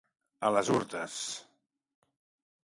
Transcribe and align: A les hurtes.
A 0.47 0.49
les 0.55 0.71
hurtes. 0.77 1.19